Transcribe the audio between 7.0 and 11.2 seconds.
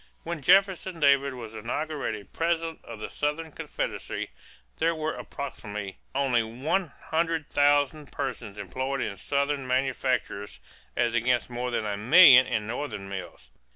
hundred thousand persons employed in Southern manufactures as